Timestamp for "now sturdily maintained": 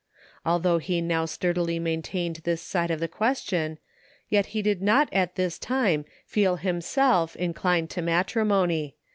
0.99-2.37